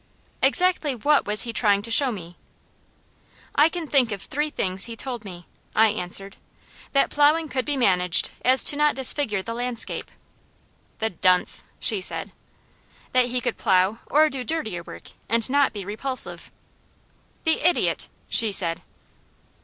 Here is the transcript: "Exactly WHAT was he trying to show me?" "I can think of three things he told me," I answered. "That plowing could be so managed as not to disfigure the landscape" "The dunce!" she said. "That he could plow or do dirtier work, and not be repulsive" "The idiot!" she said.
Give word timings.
"Exactly 0.41 0.95
WHAT 0.95 1.25
was 1.27 1.43
he 1.43 1.53
trying 1.53 1.83
to 1.83 1.91
show 1.91 2.11
me?" 2.11 2.35
"I 3.53 3.69
can 3.69 3.85
think 3.85 4.11
of 4.11 4.23
three 4.23 4.49
things 4.49 4.85
he 4.85 4.95
told 4.95 5.23
me," 5.23 5.45
I 5.75 5.89
answered. 5.89 6.37
"That 6.93 7.11
plowing 7.11 7.49
could 7.49 7.65
be 7.65 7.73
so 7.75 7.81
managed 7.81 8.31
as 8.43 8.73
not 8.73 8.95
to 8.95 8.95
disfigure 8.95 9.43
the 9.43 9.53
landscape" 9.53 10.09
"The 11.01 11.11
dunce!" 11.11 11.65
she 11.79 12.01
said. 12.01 12.31
"That 13.11 13.25
he 13.25 13.39
could 13.41 13.57
plow 13.57 13.99
or 14.07 14.27
do 14.31 14.43
dirtier 14.43 14.81
work, 14.81 15.11
and 15.29 15.47
not 15.51 15.71
be 15.71 15.85
repulsive" 15.85 16.51
"The 17.43 17.61
idiot!" 17.63 18.09
she 18.27 18.51
said. 18.51 18.81